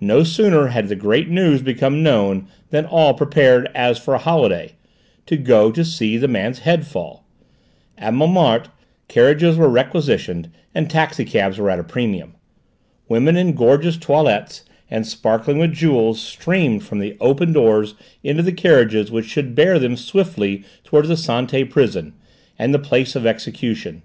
[0.00, 4.72] No sooner had the great news become known than all prepared, as for a holiday,
[5.26, 7.26] to go to see the man's head fall.
[7.98, 8.70] At Montmartre
[9.06, 12.36] carriages were requisitioned and taxi cabs were at a premium.
[13.06, 18.50] Women in gorgeous toilets and sparkling with jewels streamed from the open doors into the
[18.50, 22.14] carriages which should bear them swiftly towards the Santé prison,
[22.58, 24.04] and the place of execution.